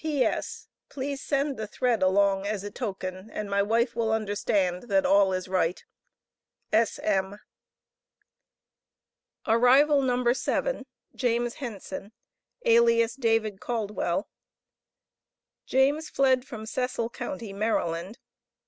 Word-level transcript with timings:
P.S. 0.03 0.67
Please 0.89 1.21
send 1.21 1.57
the 1.57 1.67
thread 1.67 2.01
along 2.01 2.47
as 2.47 2.63
a 2.63 2.71
token 2.71 3.29
and 3.29 3.47
my 3.47 3.61
wife 3.61 3.95
will 3.95 4.11
understand 4.11 4.81
that 4.89 5.05
all 5.05 5.31
is 5.31 5.47
right. 5.47 5.85
S.M. 6.73 7.37
Arrival 9.45 10.01
No. 10.01 10.33
7. 10.33 10.87
James 11.13 11.53
Henson, 11.53 12.13
alias 12.65 13.13
David 13.15 13.59
Caldwell. 13.61 14.27
James 15.67 16.09
fled 16.09 16.45
from 16.45 16.65
Cecil 16.65 17.11
Co., 17.11 17.37
Md. 17.37 18.15